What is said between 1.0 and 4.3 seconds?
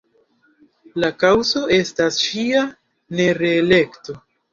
La kaŭzo estas ŝia nereelekto.